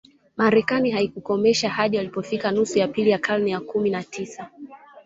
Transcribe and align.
Marekani 0.37 0.91
haikuikomesha 0.91 1.69
hadi 1.69 1.97
ilipofika 1.97 2.51
nusu 2.51 2.79
ya 2.79 2.87
pili 2.87 3.09
ya 3.09 3.17
karne 3.17 3.51
ya 3.51 3.59
kumi 3.61 3.89
na 3.89 4.03
tisa 4.03 4.49